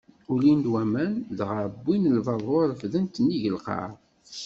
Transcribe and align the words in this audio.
Ulin-d 0.31 0.65
waman, 0.71 1.13
dɣa 1.37 1.61
wwin 1.77 2.03
lbabuṛ, 2.17 2.61
refden-t 2.71 3.15
nnig 3.23 3.43
n 3.49 3.53
lqaɛa. 3.57 3.91